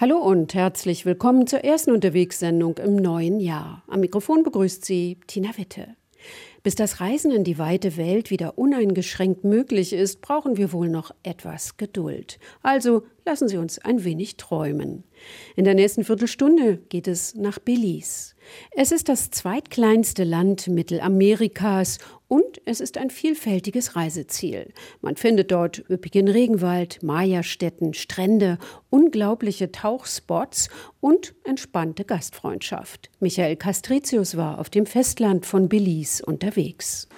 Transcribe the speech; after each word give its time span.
Hallo 0.00 0.16
und 0.16 0.54
herzlich 0.54 1.04
willkommen 1.04 1.46
zur 1.46 1.62
ersten 1.62 1.90
Unterwegssendung 1.90 2.78
im 2.78 2.96
neuen 2.96 3.38
Jahr. 3.38 3.82
Am 3.86 4.00
Mikrofon 4.00 4.42
begrüßt 4.44 4.82
Sie 4.82 5.18
Tina 5.26 5.50
Witte. 5.58 5.88
Bis 6.62 6.74
das 6.74 7.00
Reisen 7.00 7.30
in 7.30 7.44
die 7.44 7.58
weite 7.58 7.98
Welt 7.98 8.30
wieder 8.30 8.56
uneingeschränkt 8.56 9.44
möglich 9.44 9.92
ist, 9.92 10.22
brauchen 10.22 10.56
wir 10.56 10.72
wohl 10.72 10.88
noch 10.88 11.10
etwas 11.22 11.76
Geduld. 11.76 12.38
Also 12.62 13.02
lassen 13.26 13.48
Sie 13.48 13.58
uns 13.58 13.78
ein 13.78 14.02
wenig 14.02 14.38
träumen. 14.38 15.04
In 15.54 15.64
der 15.64 15.74
nächsten 15.74 16.04
Viertelstunde 16.04 16.78
geht 16.88 17.06
es 17.06 17.34
nach 17.34 17.58
Belize. 17.58 18.34
Es 18.72 18.92
ist 18.92 19.10
das 19.10 19.30
zweitkleinste 19.30 20.24
Land 20.24 20.66
Mittelamerikas 20.66 21.98
und 22.30 22.62
es 22.64 22.80
ist 22.80 22.96
ein 22.96 23.10
vielfältiges 23.10 23.96
Reiseziel. 23.96 24.72
Man 25.00 25.16
findet 25.16 25.50
dort 25.50 25.82
üppigen 25.90 26.28
Regenwald, 26.28 27.02
Maya-Städten, 27.02 27.92
Strände, 27.92 28.58
unglaubliche 28.88 29.72
Tauchspots 29.72 30.68
und 31.00 31.34
entspannte 31.42 32.04
Gastfreundschaft. 32.04 33.10
Michael 33.18 33.56
Castricius 33.56 34.36
war 34.36 34.60
auf 34.60 34.70
dem 34.70 34.86
Festland 34.86 35.44
von 35.44 35.68
Belize 35.68 36.24
unterwegs. 36.24 37.08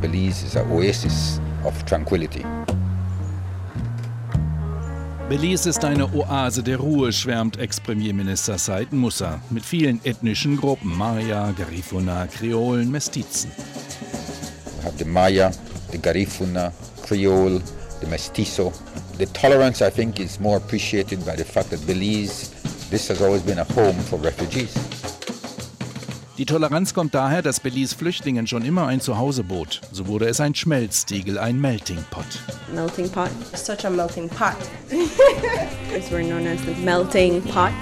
Belize 0.00 0.46
is 0.46 0.56
an 0.56 0.70
oasis 0.70 1.40
of 1.64 1.84
tranquility. 1.84 2.44
Belize 5.30 5.70
ist 5.70 5.84
eine 5.84 6.12
Oase 6.12 6.60
der 6.60 6.78
Ruhe, 6.78 7.12
schwärmt 7.12 7.56
Ex-Premierminister 7.56 8.58
Said 8.58 8.92
Musa, 8.92 9.40
mit 9.50 9.64
vielen 9.64 10.04
ethnischen 10.04 10.56
Gruppen, 10.56 10.98
Maya, 10.98 11.52
Garifuna, 11.52 12.26
Kreolen, 12.26 12.90
Mestizen. 12.90 13.52
We 13.54 14.84
have 14.84 14.98
the 14.98 15.04
Maya, 15.04 15.52
the 15.92 15.98
Garifuna, 15.98 16.72
Creole, 17.06 17.62
the 18.00 18.08
Mestizo. 18.08 18.72
The 19.18 19.26
tolerance, 19.26 19.86
I 19.86 19.90
think, 19.90 20.18
is 20.18 20.40
more 20.40 20.56
appreciated 20.56 21.24
by 21.24 21.36
the 21.36 21.44
fact 21.44 21.70
that 21.70 21.86
Belize, 21.86 22.50
this 22.90 23.06
has 23.06 23.22
always 23.22 23.42
been 23.42 23.60
a 23.60 23.64
home 23.72 24.00
for 24.08 24.18
refugees. 24.18 24.99
Die 26.40 26.46
Toleranz 26.46 26.94
kommt 26.94 27.14
daher, 27.14 27.42
dass 27.42 27.60
Belize 27.60 27.94
Flüchtlingen 27.94 28.46
schon 28.46 28.64
immer 28.64 28.86
ein 28.86 29.02
Zuhause 29.02 29.44
bot. 29.44 29.82
So 29.92 30.06
wurde 30.06 30.26
es 30.26 30.40
ein 30.40 30.54
Schmelztiegel, 30.54 31.38
ein 31.38 31.60
Melting 31.60 32.02
Pot. 32.10 32.24
Melting 32.74 33.10
pot. 33.10 33.28
Such 33.52 33.84
a 33.84 33.90
melting 33.90 34.26
pot. 34.26 34.56
Because 34.88 36.10
we're 36.10 36.24
known 36.24 36.46
as 36.46 36.58
the 36.62 36.72
melting 36.82 37.42
pot. 37.42 37.72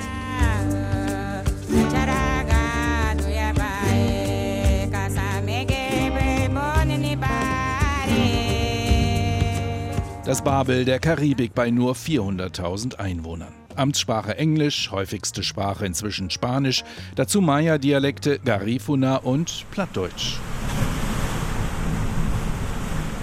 Das 10.24 10.42
Babel 10.42 10.84
der 10.84 10.98
Karibik 10.98 11.54
bei 11.54 11.70
nur 11.70 11.94
400.000 11.94 12.96
Einwohnern. 12.96 13.67
Amtssprache 13.78 14.36
Englisch, 14.36 14.90
häufigste 14.90 15.42
Sprache 15.42 15.86
inzwischen 15.86 16.30
Spanisch, 16.30 16.84
dazu 17.14 17.40
Maya-Dialekte, 17.40 18.38
Garifuna 18.44 19.16
und 19.16 19.64
Plattdeutsch. 19.70 20.38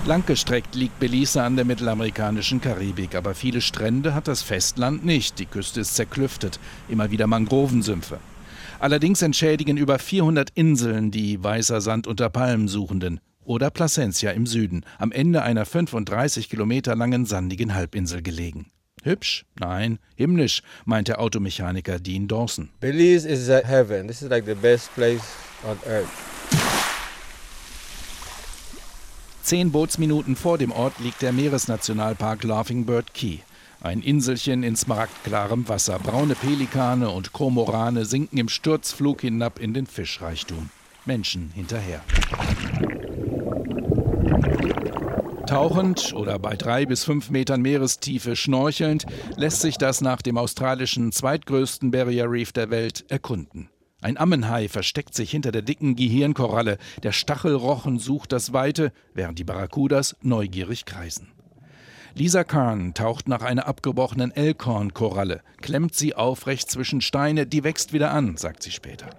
Langgestreckt 0.05 0.75
liegt 0.75 0.99
Belize 0.99 1.41
an 1.41 1.55
der 1.55 1.65
mittelamerikanischen 1.65 2.61
Karibik, 2.61 3.15
aber 3.15 3.33
viele 3.33 3.59
Strände 3.59 4.13
hat 4.13 4.27
das 4.27 4.43
Festland 4.43 5.03
nicht. 5.03 5.39
Die 5.39 5.47
Küste 5.47 5.79
ist 5.81 5.95
zerklüftet, 5.95 6.59
immer 6.87 7.09
wieder 7.09 7.25
Mangrovensümpfe. 7.25 8.19
Allerdings 8.79 9.23
entschädigen 9.23 9.77
über 9.77 9.97
400 9.97 10.51
Inseln 10.53 11.09
die 11.09 11.43
weißer 11.43 11.81
Sand 11.81 12.05
unter 12.05 12.29
Palmen 12.29 12.67
suchenden. 12.67 13.19
Oder 13.43 13.71
Plasencia 13.71 14.31
im 14.31 14.45
Süden, 14.45 14.85
am 14.99 15.11
Ende 15.11 15.41
einer 15.41 15.65
35 15.65 16.49
Kilometer 16.49 16.95
langen 16.95 17.25
sandigen 17.25 17.73
Halbinsel 17.73 18.21
gelegen. 18.21 18.71
Hübsch? 19.05 19.45
Nein, 19.59 19.99
himmlisch, 20.15 20.63
meint 20.83 21.07
der 21.07 21.19
Automechaniker 21.19 21.99
Dean 21.99 22.27
Dawson. 22.27 22.69
Belize 22.79 23.27
is 23.27 23.49
a 23.49 23.61
heaven. 23.63 24.07
This 24.07 24.21
is 24.21 24.29
like 24.29 24.45
the 24.45 24.55
best 24.55 24.93
place 24.95 25.23
on 25.63 25.77
earth. 25.87 26.09
Zehn 29.43 29.71
Bootsminuten 29.71 30.35
vor 30.35 30.57
dem 30.57 30.71
Ort 30.71 30.99
liegt 30.99 31.21
der 31.21 31.31
Meeresnationalpark 31.31 32.43
Laughing 32.43 32.85
Bird 32.85 33.13
Key. 33.13 33.39
Ein 33.79 34.01
Inselchen 34.01 34.63
in 34.63 34.75
smaragdklarem 34.75 35.69
Wasser. 35.69 35.99
Braune 35.99 36.33
Pelikane 36.33 37.11
und 37.11 37.31
Kormorane 37.31 38.05
sinken 38.05 38.39
im 38.39 38.49
Sturzflug 38.49 39.21
hinab 39.21 39.59
in 39.59 39.75
den 39.75 39.85
Fischreichtum. 39.85 40.71
Menschen 41.05 41.51
hinterher. 41.53 42.01
Tauchend 45.47 46.13
oder 46.13 46.39
bei 46.39 46.55
drei 46.55 46.87
bis 46.87 47.03
fünf 47.03 47.29
Metern 47.29 47.61
Meerestiefe 47.61 48.35
schnorchelnd 48.35 49.05
lässt 49.35 49.61
sich 49.61 49.77
das 49.77 50.01
nach 50.01 50.23
dem 50.23 50.39
australischen 50.39 51.11
zweitgrößten 51.11 51.91
Barrier 51.91 52.29
Reef 52.29 52.51
der 52.51 52.71
Welt 52.71 53.05
erkunden. 53.09 53.69
Ein 54.01 54.17
Ammenhai 54.17 54.67
versteckt 54.67 55.13
sich 55.13 55.29
hinter 55.29 55.51
der 55.51 55.61
dicken 55.61 55.95
Gehirnkoralle, 55.95 56.79
der 57.03 57.11
Stachelrochen 57.11 57.99
sucht 57.99 58.31
das 58.31 58.53
Weite, 58.53 58.91
während 59.13 59.37
die 59.37 59.43
Barracudas 59.43 60.15
neugierig 60.21 60.85
kreisen. 60.85 61.27
Lisa 62.15 62.43
Kahn 62.43 62.93
taucht 62.93 63.27
nach 63.27 63.41
einer 63.41 63.67
abgebrochenen 63.67 64.31
Elkhornkoralle, 64.31 65.41
klemmt 65.61 65.95
sie 65.95 66.15
aufrecht 66.15 66.71
zwischen 66.71 67.01
Steine, 67.01 67.45
die 67.45 67.63
wächst 67.63 67.93
wieder 67.93 68.11
an, 68.11 68.37
sagt 68.37 68.63
sie 68.63 68.71
später. 68.71 69.09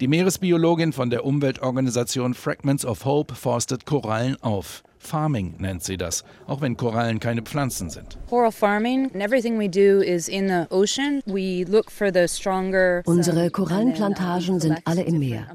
Die 0.00 0.06
Meeresbiologin 0.06 0.92
von 0.92 1.10
der 1.10 1.24
Umweltorganisation 1.24 2.34
Fragments 2.34 2.84
of 2.84 3.04
Hope 3.04 3.34
forstet 3.34 3.86
Korallen 3.86 4.36
auf. 4.42 4.84
Farming 5.06 5.54
nennt 5.58 5.82
sie 5.82 5.96
das, 5.96 6.24
auch 6.46 6.60
wenn 6.60 6.76
Korallen 6.76 7.20
keine 7.20 7.42
Pflanzen 7.42 7.88
sind. 7.88 8.18
Unsere 13.06 13.50
Korallenplantagen 13.50 14.60
sind 14.60 14.78
alle 14.84 15.02
im 15.02 15.18
Meer. 15.18 15.46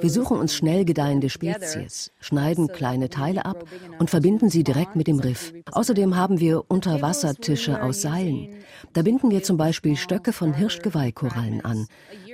Wir 0.00 0.10
suchen 0.10 0.38
uns 0.38 0.54
schnell 0.54 0.84
gedeihende 0.84 1.30
Spezies, 1.30 2.12
schneiden 2.20 2.68
kleine 2.68 3.08
Teile 3.08 3.44
ab 3.44 3.64
und 3.98 4.10
verbinden 4.10 4.50
sie 4.50 4.62
direkt 4.62 4.94
mit 4.94 5.06
dem 5.06 5.18
Riff. 5.18 5.52
Außerdem 5.72 6.16
haben 6.16 6.38
wir 6.40 6.70
Unterwassertische 6.70 7.82
aus 7.82 8.02
Seilen. 8.02 8.50
Da 8.92 9.02
binden 9.02 9.30
wir 9.30 9.42
zum 9.42 9.56
Beispiel 9.56 9.96
Stöcke 9.96 10.32
von 10.32 10.54
Hirschgeweihkorallen 10.54 11.64
an. 11.64 11.86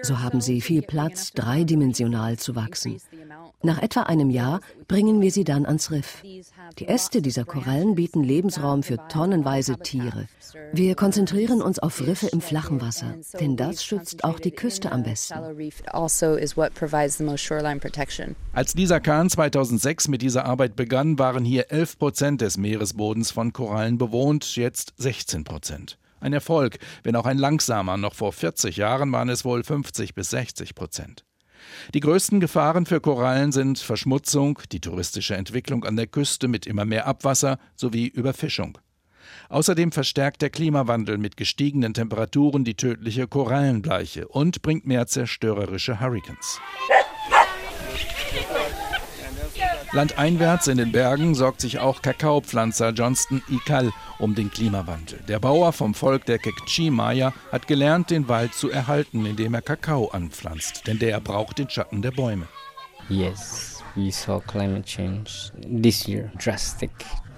So 0.02 0.20
haben 0.20 0.40
sie 0.40 0.60
viel 0.60 0.82
Platz, 0.82 1.32
dreidimensional 1.32 2.38
zu 2.38 2.56
wachsen. 2.56 2.98
Nach 3.62 3.82
etwa 3.82 4.02
einem 4.02 4.30
Jahr 4.30 4.60
bringen 4.86 5.20
wir 5.20 5.30
sie 5.30 5.44
dann 5.44 5.66
ans 5.66 5.90
Riff. 5.90 6.22
Die 6.78 6.86
Äste 6.86 7.22
dieser 7.22 7.44
Korallen 7.44 7.94
bieten 7.94 8.22
Lebensraum 8.22 8.82
für 8.82 8.98
tonnenweise 9.08 9.78
Tiere. 9.78 10.28
Wir 10.72 10.94
konzentrieren 10.94 11.62
uns 11.62 11.78
auf 11.78 12.00
Riffe 12.00 12.28
im 12.28 12.40
flachen 12.40 12.80
Wasser, 12.80 13.14
denn 13.40 13.56
das 13.56 13.82
schützt 13.84 14.24
auch 14.24 14.38
die 14.38 14.50
Küste 14.50 14.92
am 14.92 15.02
besten. 15.02 15.38
Als 18.52 18.74
Lisa 18.74 19.00
Kahn 19.00 19.30
2006 19.30 20.08
mit 20.08 20.22
dieser 20.22 20.44
Arbeit 20.44 20.76
begann, 20.76 21.18
waren 21.18 21.44
hier 21.44 21.70
11 21.70 21.98
Prozent 21.98 22.40
des 22.42 22.58
Meeresbodens 22.58 23.30
von 23.30 23.52
Korallen 23.52 23.98
bewohnt, 23.98 24.56
jetzt 24.56 24.92
16 24.98 25.44
Prozent. 25.44 25.98
Ein 26.20 26.32
Erfolg, 26.32 26.78
wenn 27.02 27.16
auch 27.16 27.26
ein 27.26 27.38
langsamer. 27.38 27.96
Noch 27.96 28.14
vor 28.14 28.32
40 28.32 28.76
Jahren 28.76 29.12
waren 29.12 29.28
es 29.28 29.44
wohl 29.44 29.62
50 29.62 30.14
bis 30.14 30.30
60 30.30 30.74
Prozent. 30.74 31.24
Die 31.94 32.00
größten 32.00 32.40
Gefahren 32.40 32.86
für 32.86 33.00
Korallen 33.00 33.52
sind 33.52 33.78
Verschmutzung, 33.78 34.58
die 34.72 34.80
touristische 34.80 35.36
Entwicklung 35.36 35.84
an 35.84 35.96
der 35.96 36.06
Küste 36.06 36.48
mit 36.48 36.66
immer 36.66 36.84
mehr 36.84 37.06
Abwasser 37.06 37.58
sowie 37.74 38.06
Überfischung. 38.06 38.78
Außerdem 39.48 39.92
verstärkt 39.92 40.42
der 40.42 40.50
Klimawandel 40.50 41.18
mit 41.18 41.36
gestiegenen 41.36 41.94
Temperaturen 41.94 42.64
die 42.64 42.74
tödliche 42.74 43.28
Korallenbleiche 43.28 44.28
und 44.28 44.62
bringt 44.62 44.86
mehr 44.86 45.06
zerstörerische 45.06 46.00
Hurrikans. 46.00 46.60
Landeinwärts 49.92 50.66
in 50.66 50.78
den 50.78 50.92
Bergen 50.92 51.34
sorgt 51.34 51.60
sich 51.60 51.78
auch 51.78 52.02
Kakaopflanzer 52.02 52.90
Johnston 52.90 53.42
Ikal 53.48 53.92
um 54.18 54.34
den 54.34 54.50
Klimawandel. 54.50 55.20
Der 55.28 55.38
Bauer 55.38 55.72
vom 55.72 55.94
Volk 55.94 56.26
der 56.26 56.38
Kekchi-Maya 56.38 57.32
hat 57.52 57.66
gelernt, 57.66 58.10
den 58.10 58.28
Wald 58.28 58.52
zu 58.52 58.70
erhalten, 58.70 59.24
indem 59.24 59.54
er 59.54 59.62
Kakao 59.62 60.08
anpflanzt, 60.08 60.86
denn 60.86 60.98
der 60.98 61.20
braucht 61.20 61.58
den 61.58 61.70
Schatten 61.70 62.02
der 62.02 62.10
Bäume. 62.10 62.46
Yes, 63.08 63.82
we 63.94 64.10
saw 64.10 64.40
climate 64.40 64.82
change 64.82 65.52
this 65.82 66.06
year 66.06 66.30
drastic. 66.42 66.90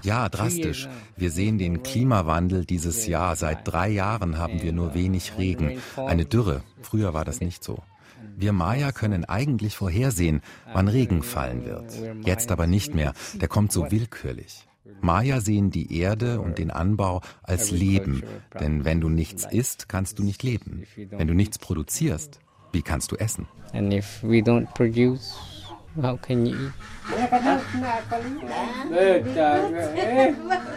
Ja, 0.03 0.29
drastisch. 0.29 0.89
Wir 1.17 1.31
sehen 1.31 1.59
den 1.59 1.83
Klimawandel 1.83 2.65
dieses 2.65 3.07
Jahr. 3.07 3.37
Seit 3.37 3.67
drei 3.67 3.89
Jahren 3.89 4.39
haben 4.39 4.63
wir 4.63 4.73
nur 4.73 4.95
wenig 4.95 5.33
Regen. 5.37 5.81
Eine 5.97 6.25
Dürre. 6.25 6.63
Früher 6.81 7.15
war 7.15 7.25
das 7.25 7.41
nicht 7.41 7.65
so. 7.65 7.83
Wir 8.37 8.53
Maya 8.53 8.93
können 8.93 9.25
eigentlich 9.25 9.77
vorhersehen, 9.77 10.43
wann 10.73 10.89
Regen 10.89 11.23
fallen 11.23 11.65
wird. 11.65 11.93
Jetzt 12.25 12.51
aber 12.53 12.67
nicht 12.67 12.95
mehr. 12.95 13.13
Der 13.41 13.49
kommt 13.49 13.73
so 13.73 13.91
willkürlich. 13.91 14.69
Maya 15.01 15.41
sehen 15.41 15.71
die 15.71 15.99
Erde 15.99 16.41
und 16.41 16.59
den 16.59 16.71
Anbau 16.71 17.21
als 17.43 17.71
Leben, 17.71 18.23
denn 18.59 18.85
wenn 18.85 19.01
du 19.01 19.09
nichts 19.09 19.47
isst, 19.51 19.89
kannst 19.89 20.19
du 20.19 20.23
nicht 20.23 20.43
leben. 20.43 20.85
Wenn 21.11 21.29
du 21.29 21.35
nichts 21.35 21.59
produzierst, 21.59 22.41
wie 22.73 22.83
kannst 22.83 23.13
du 23.13 23.17
essen? 23.17 23.47
And 23.73 23.93
if 23.93 24.23
we 24.23 24.39
don't 24.39 24.67
produce, 24.75 25.37
How 26.03 26.17
can 26.17 26.47
you 26.47 26.55
eat? 26.55 26.73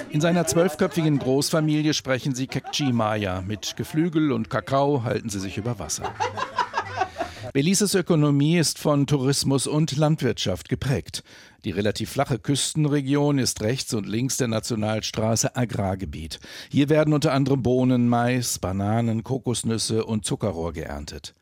In 0.09 0.21
seiner 0.21 0.47
zwölfköpfigen 0.47 1.19
Großfamilie 1.19 1.93
sprechen 1.93 2.33
sie 2.33 2.47
Kekchi 2.47 2.91
Maya. 2.91 3.41
Mit 3.41 3.75
Geflügel 3.75 4.31
und 4.31 4.49
Kakao 4.49 5.03
halten 5.03 5.29
sie 5.29 5.39
sich 5.39 5.57
über 5.57 5.77
Wasser. 5.77 6.11
Belises 7.53 7.95
Ökonomie 7.95 8.57
ist 8.57 8.77
von 8.77 9.07
Tourismus 9.07 9.67
und 9.67 9.97
Landwirtschaft 9.97 10.69
geprägt. 10.69 11.23
Die 11.65 11.71
relativ 11.71 12.11
flache 12.11 12.39
Küstenregion 12.39 13.39
ist 13.39 13.61
rechts 13.61 13.93
und 13.93 14.07
links 14.07 14.38
der 14.38 14.47
Nationalstraße 14.47 15.55
Agrargebiet. 15.55 16.39
Hier 16.69 16.89
werden 16.89 17.13
unter 17.13 17.33
anderem 17.33 17.63
Bohnen, 17.63 18.07
Mais, 18.07 18.59
Bananen, 18.59 19.23
Kokosnüsse 19.23 20.05
und 20.05 20.23
Zuckerrohr 20.23 20.71
geerntet. 20.71 21.33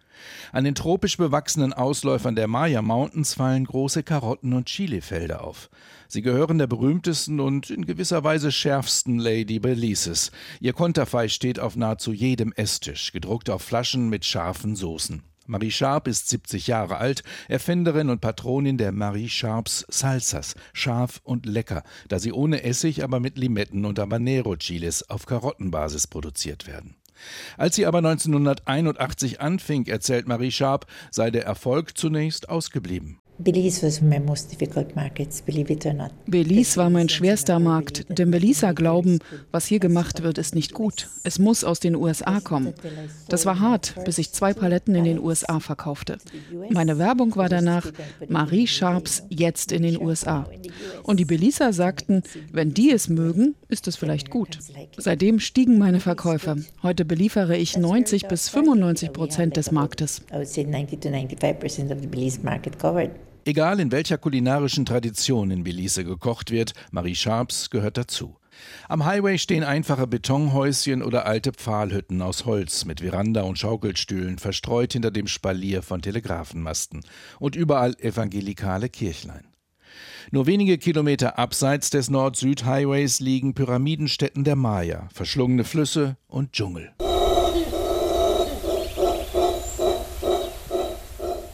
An 0.52 0.64
den 0.64 0.76
tropisch 0.76 1.18
bewachsenen 1.18 1.74
Ausläufern 1.74 2.36
der 2.36 2.48
Maya 2.48 2.82
Mountains 2.82 3.36
fallen 3.36 3.66
große 3.66 4.04
Karotten- 4.04 4.54
und 4.54 4.68
Chilifelder 4.68 5.44
auf. 5.44 5.70
Sie 6.08 6.22
gehören 6.22 6.58
der 6.58 6.68
berühmtesten 6.68 7.40
und 7.40 7.70
in 7.70 7.86
gewisser 7.86 8.24
Weise 8.24 8.52
schärfsten 8.52 9.20
Lady 9.20 9.60
Belises. 9.60 10.32
Ihr 10.60 10.74
Konterfei 10.74 11.28
steht 11.28 11.60
auf 11.60 11.76
nahezu 11.76 12.12
jedem 12.12 12.52
Esstisch, 12.54 13.12
gedruckt 13.12 13.50
auf 13.50 13.62
Flaschen 13.62 14.10
mit 14.10 14.26
scharfen 14.26 14.76
Soßen. 14.76 15.24
Marie 15.50 15.72
Sharp 15.72 16.08
ist 16.08 16.30
70 16.30 16.68
Jahre 16.68 16.98
alt, 16.98 17.24
Erfinderin 17.48 18.10
und 18.10 18.22
Patronin 18.22 18.78
der 18.78 18.92
Marie 18.92 19.30
Sharps 19.30 19.84
Salsas, 19.90 20.54
scharf 20.74 21.22
und 21.24 21.48
lecker, 21.48 21.84
da 22.08 22.20
sie 22.20 22.32
ohne 22.32 22.64
Essig, 22.64 23.04
aber 23.04 23.20
mit 23.20 23.38
Limetten 23.38 23.86
und 23.86 23.98
Habanero-Chilis 23.98 25.10
auf 25.10 25.26
Karottenbasis 25.26 26.06
produziert 26.06 26.68
werden. 26.68 26.96
Als 27.58 27.76
sie 27.76 27.88
aber 27.88 27.98
1981 27.98 29.42
anfing, 29.42 29.88
erzählt 29.88 30.28
Marie 30.28 30.52
Sharp, 30.52 30.86
sei 31.10 31.32
der 31.32 31.46
Erfolg 31.46 31.98
zunächst 31.98 32.48
ausgeblieben. 32.48 33.20
Belize 36.26 36.76
war 36.76 36.90
mein 36.90 37.08
schwerster 37.08 37.58
Markt, 37.60 38.06
denn 38.10 38.32
Belizer 38.32 38.74
glauben, 38.74 39.20
was 39.52 39.66
hier 39.66 39.80
gemacht 39.80 40.24
wird, 40.24 40.38
ist 40.38 40.56
nicht 40.56 40.74
gut. 40.74 41.08
Es 41.24 41.40
muss 41.40 41.64
aus 41.64 41.80
den 41.80 41.96
USA 41.96 42.42
kommen. 42.42 42.74
Das 43.30 43.46
war 43.46 43.62
hart, 43.62 43.96
bis 44.04 44.18
ich 44.18 44.34
zwei 44.34 44.54
Paletten 44.54 44.94
in 44.94 45.06
den 45.06 45.20
USA 45.20 45.62
verkaufte. 45.62 46.18
Meine 46.70 46.98
Werbung 46.98 47.34
war 47.38 47.48
danach 47.48 47.90
Marie 48.28 48.68
Sharps 48.68 49.24
jetzt 49.30 49.72
in 49.72 49.84
den 49.84 50.02
USA. 50.02 50.46
Und 51.04 51.18
die 51.22 51.26
Belizer 51.26 51.72
sagten, 51.72 52.24
wenn 52.52 52.74
die 52.74 52.92
es 52.92 53.08
mögen, 53.08 53.56
ist 53.70 53.88
es 53.88 53.96
vielleicht 53.96 54.30
gut. 54.32 54.60
Seitdem 54.98 55.40
stiegen 55.40 55.78
meine 55.78 56.02
Verkäufe. 56.02 56.58
Heute 56.84 57.06
beliefere 57.06 57.56
ich 57.56 57.78
90 57.78 58.28
bis 58.28 58.50
95 58.50 59.14
Prozent 59.14 59.56
des 59.56 59.72
Marktes. 59.72 60.24
Egal 63.50 63.80
in 63.80 63.92
welcher 63.92 64.20
kulinarischen 64.20 64.86
Tradition 64.86 65.50
in 65.50 65.64
Belize 65.64 66.04
gekocht 66.04 66.52
wird, 66.52 66.74
Marie 66.92 67.16
Sharps 67.16 67.72
gehört 67.72 67.98
dazu. 67.98 68.38
Am 68.88 69.06
Highway 69.06 69.40
stehen 69.40 69.64
einfache 69.64 70.06
Betonhäuschen 70.06 71.02
oder 71.02 71.26
alte 71.26 71.52
Pfahlhütten 71.54 72.22
aus 72.22 72.46
Holz 72.46 72.86
mit 72.86 73.00
Veranda 73.00 73.42
und 73.42 73.58
Schaukelstühlen 73.58 74.38
verstreut 74.38 74.94
hinter 74.94 75.10
dem 75.10 75.26
Spalier 75.26 75.82
von 75.82 76.04
Telegrafenmasten 76.04 77.02
und 77.40 77.56
überall 77.56 77.96
evangelikale 78.00 78.88
Kirchlein. 78.88 79.48
Nur 80.30 80.46
wenige 80.46 80.78
Kilometer 80.78 81.40
abseits 81.40 81.90
des 81.90 82.12
Nord-Süd-Highways 82.12 83.20
liegen 83.20 83.56
Pyramidenstätten 83.56 84.44
der 84.44 84.58
Maya, 84.58 85.10
verschlungene 85.12 85.64
Flüsse 85.64 86.18
und 86.28 86.54
Dschungel. 86.54 86.94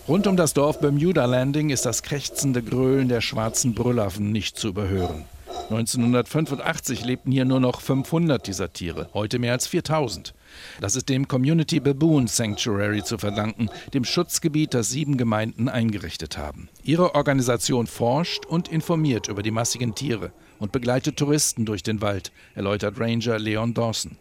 Rund 0.07 0.27
um 0.27 0.37
das 0.37 0.53
Dorf 0.53 0.79
Bermuda 0.81 1.25
Landing 1.25 1.71
ist 1.71 1.87
das 1.87 2.03
krächzende 2.03 2.61
Gröhlen 2.61 3.09
der 3.09 3.21
schwarzen 3.21 3.73
Brüllaffen 3.73 4.31
nicht 4.31 4.55
zu 4.55 4.67
überhören. 4.67 5.25
1985 5.71 7.03
lebten 7.03 7.31
hier 7.31 7.45
nur 7.45 7.59
noch 7.59 7.81
500 7.81 8.45
dieser 8.45 8.71
Tiere, 8.71 9.09
heute 9.15 9.39
mehr 9.39 9.53
als 9.53 9.65
4000. 9.65 10.35
Das 10.79 10.95
ist 10.95 11.09
dem 11.09 11.27
Community 11.27 11.79
Baboon 11.79 12.27
Sanctuary 12.27 13.03
zu 13.03 13.17
verdanken, 13.17 13.71
dem 13.95 14.05
Schutzgebiet, 14.05 14.75
das 14.75 14.91
sieben 14.91 15.17
Gemeinden 15.17 15.69
eingerichtet 15.69 16.37
haben. 16.37 16.69
Ihre 16.83 17.15
Organisation 17.15 17.87
forscht 17.87 18.45
und 18.45 18.67
informiert 18.67 19.27
über 19.27 19.41
die 19.41 19.49
massigen 19.49 19.95
Tiere 19.95 20.31
und 20.59 20.71
begleitet 20.71 21.17
Touristen 21.17 21.65
durch 21.65 21.83
den 21.83 22.01
Wald, 22.01 22.31
erläutert 22.55 22.99
Ranger 22.99 23.39
Leon 23.39 23.73
Dawson. 23.73 24.17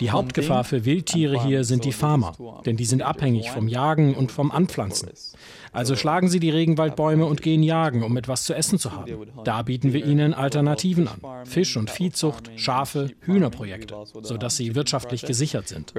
Die 0.00 0.10
Hauptgefahr 0.10 0.64
für 0.64 0.84
Wildtiere 0.84 1.42
hier 1.42 1.64
sind 1.64 1.84
die 1.84 1.92
Farmer, 1.92 2.34
denn 2.64 2.76
die 2.76 2.84
sind 2.84 3.02
abhängig 3.02 3.50
vom 3.50 3.68
Jagen 3.68 4.14
und 4.14 4.32
vom 4.32 4.50
Anpflanzen. 4.50 5.08
Also 5.72 5.94
schlagen 5.94 6.28
sie 6.28 6.40
die 6.40 6.48
Regenwaldbäume 6.48 7.26
und 7.26 7.42
gehen 7.42 7.62
jagen, 7.62 8.02
um 8.02 8.16
etwas 8.16 8.44
zu 8.44 8.54
essen 8.54 8.78
zu 8.78 8.92
haben. 8.92 9.26
Da 9.44 9.60
bieten 9.60 9.92
wir 9.92 10.06
ihnen 10.06 10.32
Alternativen 10.32 11.06
an. 11.06 11.20
Fisch- 11.44 11.76
und 11.76 11.90
Viehzucht, 11.90 12.50
Schafe, 12.56 13.10
Hühnerprojekte, 13.20 13.94
sodass 14.22 14.56
sie 14.56 14.74
wirtschaftlich 14.74 15.26
gesichert 15.26 15.68
sind. 15.68 15.92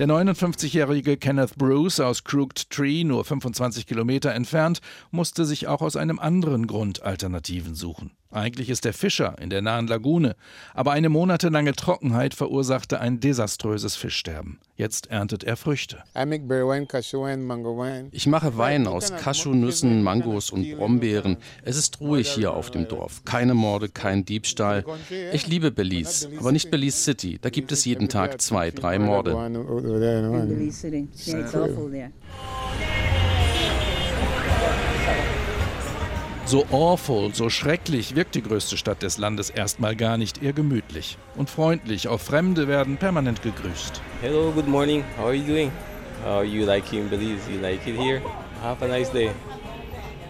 Der 0.00 0.08
59-jährige 0.08 1.18
Kenneth 1.18 1.56
Bruce 1.56 2.00
aus 2.00 2.24
Crooked 2.24 2.70
Tree, 2.70 3.04
nur 3.04 3.22
25 3.22 3.86
Kilometer 3.86 4.32
entfernt, 4.32 4.80
musste 5.10 5.44
sich 5.44 5.68
auch 5.68 5.82
aus 5.82 5.94
einem 5.94 6.18
anderen 6.18 6.66
Grund 6.66 7.02
Alternativen 7.02 7.74
suchen. 7.74 8.10
Eigentlich 8.32 8.70
ist 8.70 8.86
er 8.86 8.92
Fischer 8.92 9.34
in 9.40 9.50
der 9.50 9.60
nahen 9.60 9.88
Lagune, 9.88 10.36
aber 10.72 10.92
eine 10.92 11.08
monatelange 11.08 11.72
Trockenheit 11.72 12.32
verursachte 12.32 13.00
ein 13.00 13.18
desaströses 13.18 13.96
Fischsterben. 13.96 14.60
Jetzt 14.76 15.08
erntet 15.08 15.42
er 15.42 15.56
Früchte. 15.56 15.98
Ich 18.12 18.26
mache 18.28 18.56
Wein 18.56 18.86
aus 18.86 19.12
Cashewnüssen, 19.14 20.02
Mangos 20.04 20.50
und 20.50 20.76
Brombeeren. 20.76 21.38
Es 21.64 21.76
ist 21.76 22.00
ruhig 22.00 22.30
hier 22.30 22.54
auf 22.54 22.70
dem 22.70 22.86
Dorf. 22.86 23.24
Keine 23.24 23.54
Morde, 23.54 23.88
kein 23.88 24.24
Diebstahl. 24.24 24.84
Ich 25.32 25.48
liebe 25.48 25.72
Belize, 25.72 26.30
aber 26.38 26.52
nicht 26.52 26.70
Belize 26.70 26.98
City. 26.98 27.38
Da 27.42 27.50
gibt 27.50 27.72
es 27.72 27.84
jeden 27.84 28.08
Tag 28.08 28.40
zwei, 28.40 28.70
drei 28.70 29.00
Morde. 29.00 29.32
So 36.50 36.66
awful, 36.72 37.32
so 37.32 37.48
schrecklich 37.48 38.16
wirkt 38.16 38.34
die 38.34 38.42
größte 38.42 38.76
Stadt 38.76 39.04
des 39.04 39.18
Landes 39.18 39.50
erstmal 39.50 39.94
gar 39.94 40.18
nicht, 40.18 40.42
eher 40.42 40.52
gemütlich 40.52 41.16
und 41.36 41.48
freundlich. 41.48 42.08
Auch 42.08 42.18
Fremde 42.18 42.66
werden 42.66 42.96
permanent 42.96 43.40
gegrüßt. 43.42 44.02
Hello, 44.20 44.50
good 44.50 44.66
morning. 44.66 45.04
How 45.16 45.26
are 45.26 45.34
you 45.34 45.46
doing? 45.46 45.70
Oh, 46.26 46.42
you 46.42 46.64
like 46.64 46.92
in 46.92 47.08
Belize? 47.08 47.48
You 47.48 47.60
like 47.60 47.86
it 47.86 47.96
here? 47.96 48.20
Have 48.64 48.84
a 48.84 48.88
nice 48.88 49.12
day. 49.12 49.30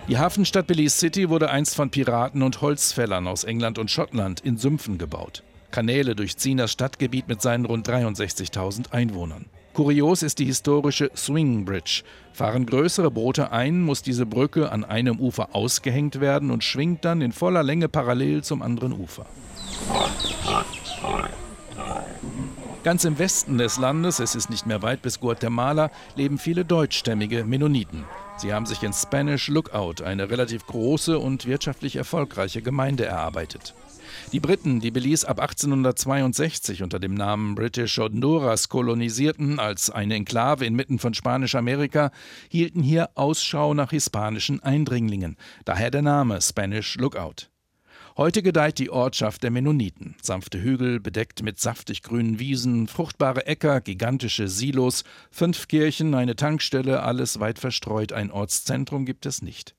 Die 0.08 0.18
Hafenstadt 0.18 0.66
Belize 0.66 0.94
City 0.94 1.30
wurde 1.30 1.48
einst 1.48 1.74
von 1.74 1.88
Piraten 1.88 2.42
und 2.42 2.60
Holzfällern 2.60 3.26
aus 3.26 3.44
England 3.44 3.78
und 3.78 3.90
Schottland 3.90 4.40
in 4.40 4.58
Sümpfen 4.58 4.98
gebaut. 4.98 5.42
Kanäle 5.70 6.14
durchziehen 6.14 6.58
das 6.58 6.70
Stadtgebiet 6.70 7.28
mit 7.28 7.40
seinen 7.40 7.64
rund 7.64 7.88
63.000 7.88 8.92
Einwohnern. 8.92 9.46
Kurios 9.72 10.22
ist 10.22 10.38
die 10.40 10.46
historische 10.46 11.10
Swing 11.16 11.64
Bridge. 11.64 12.02
Fahren 12.32 12.66
größere 12.66 13.10
Boote 13.10 13.52
ein, 13.52 13.82
muss 13.82 14.02
diese 14.02 14.26
Brücke 14.26 14.72
an 14.72 14.84
einem 14.84 15.20
Ufer 15.20 15.54
ausgehängt 15.54 16.20
werden 16.20 16.50
und 16.50 16.64
schwingt 16.64 17.04
dann 17.04 17.20
in 17.20 17.32
voller 17.32 17.62
Länge 17.62 17.88
parallel 17.88 18.42
zum 18.42 18.62
anderen 18.62 18.92
Ufer. 18.92 19.26
Ganz 22.82 23.04
im 23.04 23.18
Westen 23.18 23.58
des 23.58 23.76
Landes, 23.76 24.20
es 24.20 24.34
ist 24.34 24.48
nicht 24.48 24.66
mehr 24.66 24.80
weit 24.82 25.02
bis 25.02 25.20
Guatemala, 25.20 25.90
leben 26.16 26.38
viele 26.38 26.64
deutschstämmige 26.64 27.44
Mennoniten. 27.44 28.04
Sie 28.38 28.54
haben 28.54 28.64
sich 28.64 28.82
in 28.82 28.94
Spanish 28.94 29.48
Lookout 29.48 30.02
eine 30.02 30.30
relativ 30.30 30.66
große 30.66 31.18
und 31.18 31.46
wirtschaftlich 31.46 31.96
erfolgreiche 31.96 32.62
Gemeinde 32.62 33.04
erarbeitet. 33.04 33.74
Die 34.32 34.38
Briten, 34.38 34.78
die 34.78 34.92
Belize 34.92 35.28
ab 35.28 35.40
1862 35.40 36.84
unter 36.84 37.00
dem 37.00 37.14
Namen 37.14 37.56
British 37.56 37.98
Honduras 37.98 38.68
kolonisierten, 38.68 39.58
als 39.58 39.90
eine 39.90 40.14
Enklave 40.14 40.66
inmitten 40.66 41.00
von 41.00 41.14
Spanisch-Amerika, 41.14 42.12
hielten 42.48 42.80
hier 42.80 43.10
Ausschau 43.16 43.74
nach 43.74 43.90
hispanischen 43.90 44.62
Eindringlingen. 44.62 45.36
Daher 45.64 45.90
der 45.90 46.02
Name 46.02 46.40
Spanish 46.40 46.96
Lookout. 46.96 47.50
Heute 48.16 48.44
gedeiht 48.44 48.78
die 48.78 48.90
Ortschaft 48.90 49.42
der 49.42 49.50
Mennoniten. 49.50 50.14
Sanfte 50.22 50.62
Hügel, 50.62 51.00
bedeckt 51.00 51.42
mit 51.42 51.58
saftig 51.58 52.02
grünen 52.04 52.38
Wiesen, 52.38 52.86
fruchtbare 52.86 53.46
Äcker, 53.46 53.80
gigantische 53.80 54.46
Silos, 54.46 55.02
fünf 55.32 55.66
Kirchen, 55.66 56.14
eine 56.14 56.36
Tankstelle, 56.36 57.02
alles 57.02 57.40
weit 57.40 57.58
verstreut. 57.58 58.12
Ein 58.12 58.30
Ortszentrum 58.30 59.06
gibt 59.06 59.26
es 59.26 59.42
nicht. 59.42 59.74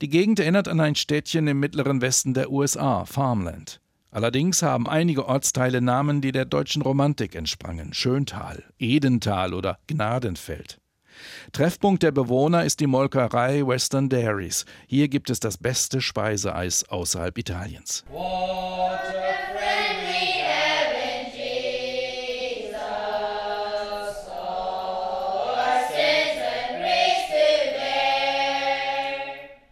Die 0.00 0.08
Gegend 0.08 0.40
erinnert 0.40 0.66
an 0.66 0.80
ein 0.80 0.94
Städtchen 0.94 1.46
im 1.46 1.60
mittleren 1.60 2.00
Westen 2.00 2.32
der 2.32 2.50
USA, 2.50 3.04
Farmland. 3.04 3.82
Allerdings 4.10 4.62
haben 4.62 4.88
einige 4.88 5.26
Ortsteile 5.26 5.82
Namen, 5.82 6.22
die 6.22 6.32
der 6.32 6.46
deutschen 6.46 6.80
Romantik 6.80 7.34
entsprangen. 7.34 7.92
Schöntal, 7.92 8.64
Edental 8.78 9.52
oder 9.52 9.78
Gnadenfeld. 9.88 10.80
Treffpunkt 11.52 12.02
der 12.02 12.12
Bewohner 12.12 12.64
ist 12.64 12.80
die 12.80 12.86
Molkerei 12.86 13.66
Western 13.66 14.08
Dairies. 14.08 14.64
Hier 14.86 15.08
gibt 15.08 15.28
es 15.28 15.38
das 15.38 15.58
beste 15.58 16.00
Speiseeis 16.00 16.88
außerhalb 16.88 17.36
Italiens. 17.36 18.02
Water-friendly 18.10 19.59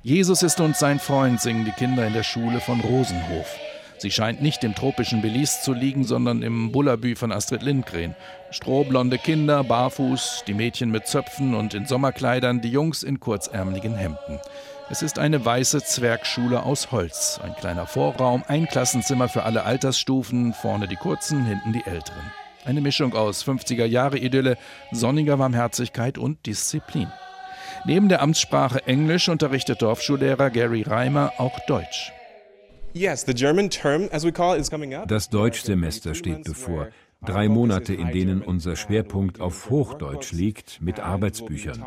Jesus 0.03 0.45
ist 0.45 0.61
uns 0.61 0.79
sein 0.79 1.01
Freund, 1.01 1.41
singen 1.41 1.65
die 1.65 1.73
Kinder 1.73 2.07
in 2.07 2.13
der 2.13 2.23
Schule 2.23 2.61
von 2.61 2.81
Rosenhof. 2.81 3.57
Sie 3.99 4.13
scheint 4.13 4.41
nicht 4.41 4.63
im 4.63 4.77
tropischen 4.77 5.23
Belize 5.23 5.61
zu 5.61 5.73
liegen, 5.73 6.05
sondern 6.05 6.43
im 6.43 6.71
Bullabü 6.71 7.17
von 7.17 7.33
Astrid 7.33 7.65
Lindgren. 7.65 8.15
Strohblonde 8.53 9.19
Kinder, 9.19 9.65
barfuß, 9.65 10.45
die 10.47 10.55
Mädchen 10.55 10.93
mit 10.93 11.09
Zöpfen 11.09 11.57
und 11.57 11.75
in 11.75 11.85
Sommerkleidern, 11.85 12.61
die 12.61 12.71
Jungs 12.71 13.03
in 13.03 13.19
kurzärmeligen 13.19 13.97
Hemden. 13.97 14.39
Es 14.89 15.03
ist 15.03 15.19
eine 15.19 15.45
weiße 15.45 15.83
Zwergschule 15.83 16.63
aus 16.63 16.93
Holz. 16.93 17.41
Ein 17.43 17.57
kleiner 17.57 17.87
Vorraum, 17.87 18.45
ein 18.47 18.67
Klassenzimmer 18.69 19.29
für 19.29 19.43
alle 19.43 19.65
Altersstufen, 19.65 20.55
vorne 20.55 20.87
die 20.87 20.97
Kurzen, 20.97 21.45
hinten 21.45 21.73
die 21.73 21.85
Älteren. 21.85 22.33
Eine 22.65 22.81
Mischung 22.81 23.15
aus 23.15 23.45
50er-Jahre-Idylle, 23.45 24.59
sonniger 24.93 25.39
Barmherzigkeit 25.39 26.19
und 26.19 26.47
Disziplin. 26.47 27.09
Neben 27.85 28.09
der 28.09 28.23
Amtssprache 28.23 28.87
Englisch 28.87 29.29
unterrichtet 29.29 29.83
Dorfschullehrer 29.83 30.51
Gary 30.51 30.83
Reimer 30.83 31.33
auch 31.39 31.59
Deutsch. 31.67 32.13
Das 35.07 35.31
Deutschsemester 35.31 36.15
steht 36.15 36.45
bevor. 36.45 36.89
Drei 37.25 37.49
Monate, 37.49 37.95
in 37.95 38.13
denen 38.13 38.43
unser 38.43 38.77
Schwerpunkt 38.77 39.41
auf 39.41 39.71
Hochdeutsch 39.71 40.33
liegt, 40.33 40.81
mit 40.81 41.01
Arbeitsbüchern. 41.01 41.85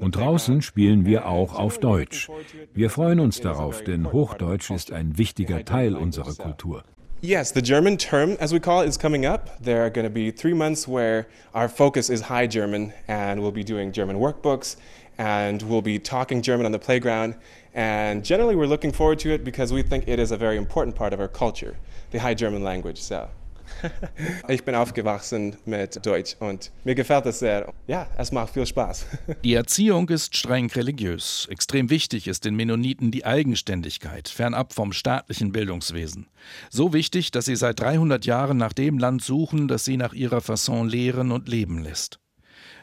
Und 0.00 0.14
draußen 0.14 0.62
spielen 0.62 1.04
wir 1.04 1.26
auch 1.26 1.54
auf 1.58 1.78
Deutsch. 1.78 2.30
Wir 2.74 2.88
freuen 2.88 3.18
uns 3.18 3.40
darauf, 3.40 3.82
denn 3.82 4.12
Hochdeutsch 4.12 4.70
ist 4.70 4.92
ein 4.92 5.18
wichtiger 5.18 5.64
Teil 5.64 5.96
unserer 5.96 6.34
Kultur. 6.34 6.84
Yes, 7.20 7.52
the 7.52 7.62
German 7.62 7.98
term, 7.98 8.36
as 8.38 8.52
we 8.52 8.60
call 8.60 8.84
it, 8.84 8.88
is 8.88 8.96
coming 8.96 9.26
up. 9.26 9.60
There 9.60 9.82
are 9.82 9.90
going 9.90 10.06
to 10.06 10.12
be 10.12 10.30
three 10.30 10.54
months 10.54 10.86
where 10.86 11.26
our 11.52 11.68
focus 11.68 12.10
is 12.10 12.28
High 12.28 12.46
German, 12.46 12.92
and 13.08 13.40
we'll 13.40 13.50
be 13.50 13.64
doing 13.64 13.90
German 13.90 14.18
workbooks, 14.18 14.76
and 15.18 15.62
we'll 15.62 15.82
be 15.82 15.98
talking 15.98 16.40
German 16.42 16.64
on 16.64 16.72
the 16.72 16.78
playground. 16.78 17.34
And 17.74 18.24
generally, 18.24 18.56
we're 18.56 18.66
looking 18.66 18.92
forward 18.92 19.18
to 19.20 19.30
it 19.30 19.44
because 19.44 19.72
we 19.72 19.82
think 19.82 20.08
it 20.08 20.18
is 20.18 20.30
a 20.30 20.36
very 20.36 20.56
important 20.56 20.96
part 20.96 21.12
of 21.12 21.20
our 21.20 21.28
culture, 21.28 21.76
the 22.10 22.18
High 22.18 22.34
German 22.34 22.62
language. 22.62 23.02
So. 23.02 23.28
ich 24.48 24.64
bin 24.64 24.74
aufgewachsen 24.74 25.56
mit 25.64 26.04
Deutsch 26.04 26.36
und 26.40 26.70
mir 26.84 26.94
gefällt 26.94 27.26
es 27.26 27.38
sehr. 27.38 27.72
Ja, 27.86 28.08
es 28.16 28.32
macht 28.32 28.54
viel 28.54 28.66
Spaß. 28.66 29.06
Die 29.44 29.54
Erziehung 29.54 30.08
ist 30.08 30.36
streng 30.36 30.70
religiös. 30.70 31.46
Extrem 31.50 31.90
wichtig 31.90 32.28
ist 32.28 32.44
den 32.44 32.56
Mennoniten 32.56 33.10
die 33.10 33.24
Eigenständigkeit, 33.24 34.28
fernab 34.28 34.72
vom 34.72 34.92
staatlichen 34.92 35.52
Bildungswesen. 35.52 36.28
So 36.70 36.92
wichtig, 36.92 37.30
dass 37.30 37.44
sie 37.44 37.56
seit 37.56 37.80
300 37.80 38.24
Jahren 38.24 38.56
nach 38.56 38.72
dem 38.72 38.98
Land 38.98 39.22
suchen, 39.22 39.68
das 39.68 39.84
sie 39.84 39.96
nach 39.96 40.12
ihrer 40.12 40.40
Fasson 40.40 40.88
lehren 40.88 41.30
und 41.30 41.48
leben 41.48 41.78
lässt. 41.78 42.18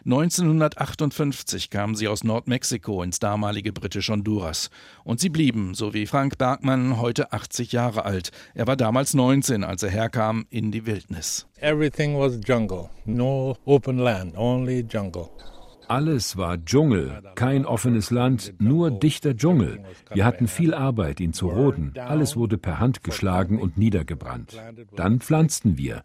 1958 0.06 1.72
kamen 1.72 1.96
sie 1.96 2.08
aus 2.08 2.24
Nordmexiko 2.24 3.02
ins 3.02 3.18
damalige 3.18 3.74
britische 3.74 4.12
Honduras. 4.12 4.70
Und 5.04 5.20
sie 5.20 5.30
blieben, 5.30 5.74
so 5.74 5.96
wie 5.96 6.06
Frank 6.06 6.38
Bergmann, 6.38 7.00
heute 7.02 7.34
80 7.34 7.72
Jahre 7.72 8.06
alt. 8.06 8.30
Er 8.54 8.68
war 8.68 8.76
damals 8.76 9.16
19, 9.16 9.64
als 9.64 9.82
er 9.82 9.90
herkam 9.90 10.46
in 10.52 10.72
die 10.72 10.86
Wildnis. 10.86 11.48
Everything 11.60 12.20
was 12.20 12.40
jungle. 12.46 12.92
No 13.06 13.58
open 13.66 13.98
land, 13.98 14.38
only 14.38 14.86
jungle. 14.88 15.30
Alles 15.88 16.38
war 16.38 16.58
Dschungel, 16.58 17.22
kein 17.36 17.66
offenes 17.66 18.12
Land, 18.12 18.54
nur 18.60 18.92
dichter 18.92 19.36
Dschungel. 19.36 19.84
Wir 20.14 20.26
hatten 20.26 20.48
viel 20.48 20.74
Arbeit, 20.74 21.20
ihn 21.20 21.34
zu 21.34 21.48
roden. 21.48 21.94
Alles 21.98 22.36
wurde 22.36 22.58
per 22.58 22.80
Hand 22.80 23.04
geschlagen 23.04 23.60
und 23.60 23.78
niedergebrannt. 23.78 24.58
Dann 24.96 25.20
pflanzten 25.20 25.78
wir. 25.78 26.04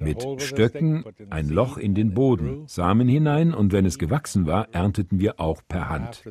Mit 0.00 0.24
Stöcken 0.38 1.04
ein 1.30 1.48
Loch 1.48 1.76
in 1.76 1.94
den 1.94 2.14
Boden, 2.14 2.64
Samen 2.66 3.08
hinein 3.08 3.54
und 3.54 3.72
wenn 3.72 3.86
es 3.86 3.98
gewachsen 3.98 4.46
war, 4.46 4.68
ernteten 4.72 5.20
wir 5.20 5.40
auch 5.40 5.62
per 5.66 5.88
Hand. 5.88 6.24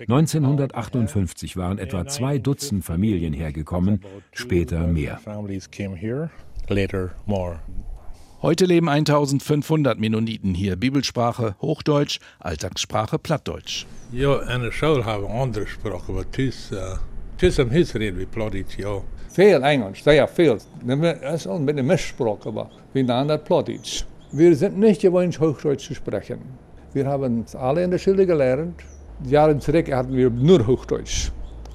1958 0.00 1.56
waren 1.56 1.78
etwa 1.78 2.06
zwei 2.06 2.38
Dutzend 2.38 2.84
Familien 2.84 3.32
hergekommen, 3.32 4.00
später 4.32 4.86
mehr. 4.86 5.20
Heute 8.46 8.64
leben 8.64 8.88
1500 8.88 9.98
Mennoniten 9.98 10.54
hier. 10.54 10.76
Bibelsprache 10.76 11.56
Hochdeutsch, 11.60 12.20
Alltagssprache 12.38 13.18
Plattdeutsch. 13.18 13.86
Ja, 14.12 14.38
eine 14.38 14.70
Schule 14.70 15.04
haben 15.04 15.26
andere 15.26 15.66
Sprache, 15.66 16.12
aber 16.12 16.30
tschüss, 16.30 16.70
tschüss 17.38 17.58
am 17.58 17.72
Hus 17.72 17.92
reden 17.96 18.20
wir 18.20 18.26
Plattdeutsch, 18.26 18.78
ja. 18.78 19.02
Veel 19.30 19.60
Englisch, 19.64 20.04
sehr 20.04 20.28
viel. 20.28 20.58
Das 20.84 21.44
ist 21.44 21.48
einer 21.48 21.82
Mischsprache, 21.82 22.48
aber 22.50 22.70
wir 22.92 23.04
das 23.04 23.42
Plattdeutsch. 23.42 24.04
Wir 24.30 24.54
sind 24.54 24.78
nicht 24.78 25.00
gewohnt, 25.00 25.40
Hochdeutsch 25.40 25.88
zu 25.88 25.96
sprechen. 25.96 26.38
Wir 26.92 27.04
haben 27.04 27.42
es 27.44 27.56
alle 27.56 27.82
in 27.82 27.90
der 27.90 27.98
Schule 27.98 28.26
gelernt. 28.26 28.80
Jahre 29.24 29.58
zurück 29.58 29.90
hatten 29.90 30.14
wir 30.14 30.30
nur 30.30 30.64
Hochdeutsch. 30.64 31.32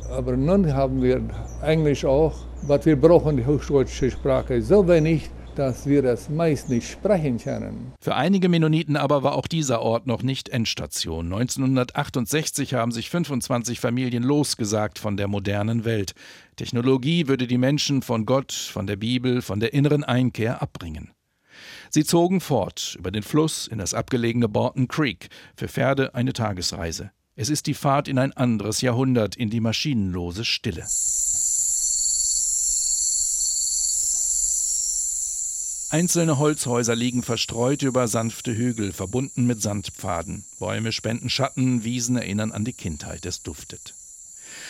Aber 0.10 0.38
nun 0.38 0.74
haben 0.74 1.02
wir 1.02 1.20
Englisch 1.64 2.06
auch. 2.06 2.34
Was 2.62 2.86
wir 2.86 2.96
brauchen, 2.96 3.36
die 3.36 3.46
hochdeutsche 3.46 4.10
Sprache, 4.10 4.62
so 4.62 4.88
wenig, 4.88 5.30
dass 5.56 5.86
wir 5.86 6.02
das 6.02 6.30
meist 6.30 6.70
nicht 6.70 6.90
sprechen 6.90 7.38
können. 7.38 7.94
Für 8.00 8.16
einige 8.16 8.50
Mennoniten 8.50 8.96
aber 8.96 9.24
war 9.24 9.36
auch 9.36 9.48
dieser 9.48 9.82
Ort 9.82 10.08
noch 10.08 10.24
nicht 10.24 10.50
Endstation. 10.50 11.26
1968 11.26 12.74
haben 12.74 12.92
sich 12.92 13.10
25 13.10 13.80
Familien 13.80 14.24
losgesagt 14.24 15.00
von 15.00 15.18
der 15.18 15.28
modernen 15.28 15.86
Welt. 15.86 16.14
Technologie 16.56 17.28
würde 17.28 17.48
die 17.48 17.58
Menschen 17.58 18.02
von 18.02 18.26
Gott, 18.26 18.52
von 18.52 18.88
der 18.88 18.96
Bibel, 18.96 19.42
von 19.42 19.60
der 19.60 19.74
inneren 19.74 20.04
Einkehr 20.04 20.62
abbringen. 20.62 21.12
Sie 21.90 22.06
zogen 22.06 22.40
fort 22.40 22.96
über 22.98 23.12
den 23.12 23.24
Fluss 23.24 23.68
in 23.68 23.78
das 23.78 23.94
abgelegene 23.94 24.48
Borton 24.48 24.88
Creek, 24.88 25.30
für 25.56 25.68
Pferde 25.68 26.16
eine 26.16 26.34
Tagesreise. 26.34 27.12
Es 27.36 27.50
ist 27.50 27.68
die 27.68 27.74
Fahrt 27.74 28.08
in 28.08 28.18
ein 28.18 28.34
anderes 28.34 28.82
Jahrhundert, 28.82 29.36
in 29.36 29.50
die 29.50 29.62
maschinenlose 29.62 30.46
Stille. 30.46 30.84
Einzelne 35.92 36.38
Holzhäuser 36.38 36.96
liegen 36.96 37.22
verstreut 37.22 37.82
über 37.82 38.08
sanfte 38.08 38.56
Hügel, 38.56 38.94
verbunden 38.94 39.46
mit 39.46 39.62
Sandpfaden. 39.62 40.46
Bäume 40.58 40.94
spenden 40.94 41.30
Schatten, 41.30 41.84
Wiesen 41.84 42.16
erinnern 42.16 42.54
an 42.54 42.64
die 42.64 42.72
Kindheit, 42.72 43.26
es 43.26 43.44
duftet. 43.44 43.94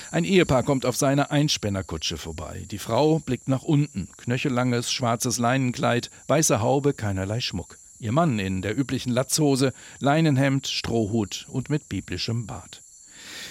Ein 0.10 0.24
Ehepaar 0.24 0.64
kommt 0.64 0.84
auf 0.84 0.98
seiner 0.98 1.30
Einspännerkutsche 1.30 2.18
vorbei. 2.18 2.66
Die 2.72 2.80
Frau 2.80 3.20
blickt 3.20 3.50
nach 3.50 3.62
unten, 3.62 4.10
knöchellanges, 4.18 4.92
schwarzes 4.92 5.38
Leinenkleid, 5.38 6.10
weiße 6.26 6.60
Haube, 6.60 6.94
keinerlei 6.94 7.40
Schmuck. 7.40 7.78
Ihr 8.00 8.14
Mann 8.14 8.40
in 8.40 8.64
der 8.64 8.76
üblichen 8.76 9.12
Latzhose, 9.12 9.74
Leinenhemd, 10.00 10.66
Strohhut 10.66 11.46
und 11.50 11.70
mit 11.70 11.88
biblischem 11.88 12.48
Bart. 12.48 12.82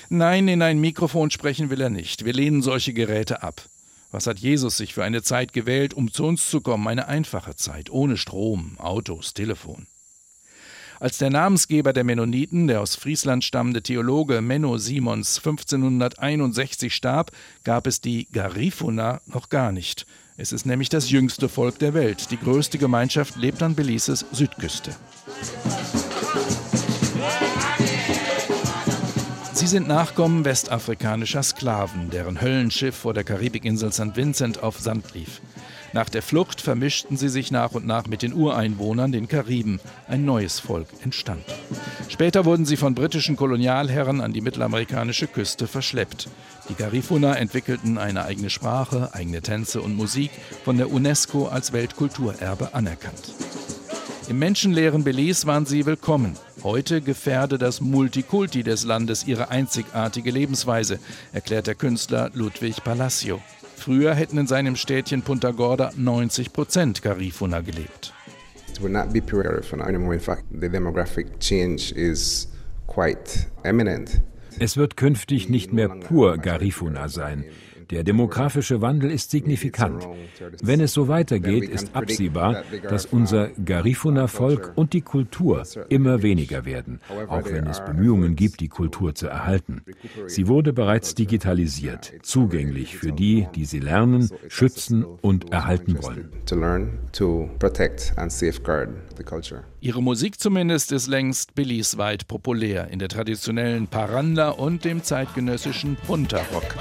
Nein, 0.08 0.48
in 0.48 0.60
ein 0.60 0.80
Mikrofon 0.80 1.30
sprechen 1.30 1.70
will 1.70 1.80
er 1.80 1.90
nicht. 1.90 2.24
Wir 2.24 2.32
lehnen 2.32 2.62
solche 2.62 2.92
Geräte 2.92 3.44
ab. 3.44 3.62
Was 4.10 4.26
hat 4.26 4.38
Jesus 4.38 4.76
sich 4.76 4.94
für 4.94 5.04
eine 5.04 5.22
Zeit 5.22 5.52
gewählt, 5.52 5.94
um 5.94 6.12
zu 6.12 6.24
uns 6.24 6.50
zu 6.50 6.60
kommen? 6.60 6.88
Eine 6.88 7.06
einfache 7.08 7.54
Zeit, 7.54 7.90
ohne 7.90 8.16
Strom, 8.16 8.76
Autos, 8.78 9.34
Telefon. 9.34 9.86
Als 10.98 11.16
der 11.16 11.30
Namensgeber 11.30 11.94
der 11.94 12.04
Mennoniten, 12.04 12.66
der 12.66 12.82
aus 12.82 12.94
Friesland 12.94 13.42
stammende 13.42 13.82
Theologe 13.82 14.42
Menno 14.42 14.76
Simons 14.76 15.38
1561 15.38 16.94
starb, 16.94 17.30
gab 17.64 17.86
es 17.86 18.02
die 18.02 18.28
Garifuna 18.32 19.22
noch 19.26 19.48
gar 19.48 19.72
nicht. 19.72 20.06
Es 20.36 20.52
ist 20.52 20.66
nämlich 20.66 20.90
das 20.90 21.10
jüngste 21.10 21.48
Volk 21.48 21.78
der 21.78 21.94
Welt. 21.94 22.30
Die 22.30 22.38
größte 22.38 22.76
Gemeinschaft 22.76 23.36
lebt 23.36 23.62
an 23.62 23.74
Belices 23.74 24.26
Südküste. 24.32 24.94
Sind 29.70 29.86
Nachkommen 29.86 30.44
westafrikanischer 30.44 31.44
Sklaven, 31.44 32.10
deren 32.10 32.40
Höllenschiff 32.40 32.96
vor 32.96 33.14
der 33.14 33.22
Karibikinsel 33.22 33.92
St. 33.92 34.16
Vincent 34.16 34.64
auf 34.64 34.80
Sand 34.80 35.14
lief. 35.14 35.40
Nach 35.92 36.08
der 36.08 36.22
Flucht 36.22 36.60
vermischten 36.60 37.16
sie 37.16 37.28
sich 37.28 37.52
nach 37.52 37.70
und 37.70 37.86
nach 37.86 38.08
mit 38.08 38.22
den 38.22 38.32
Ureinwohnern, 38.32 39.12
den 39.12 39.28
Kariben. 39.28 39.78
Ein 40.08 40.24
neues 40.24 40.58
Volk 40.58 40.88
entstand. 41.04 41.44
Später 42.08 42.44
wurden 42.44 42.66
sie 42.66 42.76
von 42.76 42.96
britischen 42.96 43.36
Kolonialherren 43.36 44.20
an 44.20 44.32
die 44.32 44.40
mittelamerikanische 44.40 45.28
Küste 45.28 45.68
verschleppt. 45.68 46.28
Die 46.68 46.74
Garifuna 46.74 47.36
entwickelten 47.36 47.96
eine 47.96 48.24
eigene 48.24 48.50
Sprache, 48.50 49.10
eigene 49.12 49.40
Tänze 49.40 49.82
und 49.82 49.94
Musik, 49.94 50.32
von 50.64 50.78
der 50.78 50.90
UNESCO 50.90 51.46
als 51.46 51.72
Weltkulturerbe 51.72 52.74
anerkannt. 52.74 53.34
Im 54.30 54.38
menschenleeren 54.38 55.02
Belize 55.02 55.44
waren 55.48 55.66
sie 55.66 55.86
willkommen. 55.86 56.36
Heute 56.62 57.00
gefährde 57.00 57.58
das 57.58 57.80
Multikulti 57.80 58.62
des 58.62 58.84
Landes 58.84 59.26
ihre 59.26 59.50
einzigartige 59.50 60.30
Lebensweise, 60.30 61.00
erklärt 61.32 61.66
der 61.66 61.74
Künstler 61.74 62.30
Ludwig 62.32 62.84
Palacio. 62.84 63.42
Früher 63.74 64.14
hätten 64.14 64.38
in 64.38 64.46
seinem 64.46 64.76
Städtchen 64.76 65.22
Punta 65.22 65.50
Gorda 65.50 65.90
90 65.96 66.52
Prozent 66.52 67.02
Garifuna 67.02 67.60
gelebt. 67.60 68.14
It 68.68 68.80
will 68.80 68.92
not 68.92 69.12
be 69.12 69.20
pure 69.20 69.42
Garifuna 69.42 69.84
anymore. 69.84 70.14
In 70.14 70.20
fact, 70.20 70.44
the 70.52 70.68
demographic 70.68 71.40
change 71.40 71.92
is 71.92 72.52
quite 72.86 73.48
eminent. 73.64 74.20
Es 74.60 74.76
wird 74.76 74.96
künftig 74.96 75.48
nicht 75.48 75.72
mehr 75.72 75.88
pur 75.88 76.38
Garifuna 76.38 77.08
sein. 77.08 77.44
Der 77.90 78.04
demografische 78.04 78.80
Wandel 78.80 79.10
ist 79.10 79.30
signifikant. 79.30 80.06
Wenn 80.62 80.80
es 80.80 80.92
so 80.92 81.08
weitergeht, 81.08 81.68
ist 81.68 81.94
absehbar, 81.94 82.62
dass 82.88 83.04
unser 83.04 83.48
Garifuna-Volk 83.64 84.72
und 84.76 84.92
die 84.92 85.00
Kultur 85.00 85.64
immer 85.88 86.22
weniger 86.22 86.64
werden, 86.64 87.00
auch 87.28 87.46
wenn 87.46 87.66
es 87.66 87.84
Bemühungen 87.84 88.36
gibt, 88.36 88.60
die 88.60 88.68
Kultur 88.68 89.14
zu 89.14 89.26
erhalten. 89.26 89.82
Sie 90.26 90.46
wurde 90.46 90.72
bereits 90.72 91.14
digitalisiert, 91.16 92.12
zugänglich 92.22 92.96
für 92.96 93.12
die, 93.12 93.48
die 93.54 93.64
sie 93.64 93.80
lernen, 93.80 94.30
schützen 94.48 95.04
und 95.04 95.52
erhalten 95.52 96.00
wollen. 96.02 96.30
Ihre 99.80 100.02
Musik 100.02 100.40
zumindest 100.40 100.92
ist 100.92 101.06
längst 101.08 101.54
Belize-weit 101.54 102.28
populär 102.28 102.88
in 102.88 102.98
der 102.98 103.08
traditionellen 103.08 103.88
Paranda 103.88 104.50
und 104.50 104.84
dem 104.84 105.02
zeitgenössischen 105.02 105.96
Punta-Rock. 106.06 106.76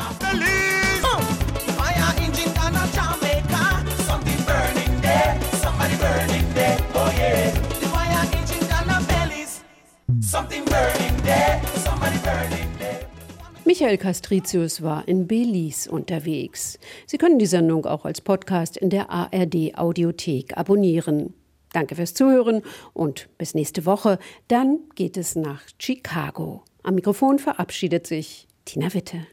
Michael 13.70 14.00
Castricius 14.00 14.82
war 14.82 15.08
in 15.08 15.28
Belize 15.28 15.92
unterwegs. 15.92 16.80
Sie 17.06 17.20
können 17.20 17.38
die 17.38 17.46
Sendung 17.46 17.86
auch 17.86 18.04
als 18.04 18.20
Podcast 18.20 18.78
in 18.78 18.90
der 18.90 19.12
ARD 19.12 19.78
Audiothek 19.78 20.58
abonnieren. 20.58 21.36
Danke 21.72 21.94
fürs 21.94 22.16
Zuhören 22.16 22.64
und 22.94 23.30
bis 23.38 23.54
nächste 23.54 23.86
Woche. 23.86 24.18
Dann 24.48 24.80
geht 24.96 25.18
es 25.18 25.36
nach 25.36 25.62
Chicago. 25.78 26.64
Am 26.82 26.96
Mikrofon 26.96 27.38
verabschiedet 27.38 28.08
sich 28.08 28.48
Tina 28.66 28.92
Witte. 28.96 29.28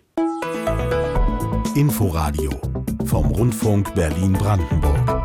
Inforadio 1.75 2.50
vom 3.07 3.31
Rundfunk 3.31 3.95
Berlin-Brandenburg. 3.95 5.15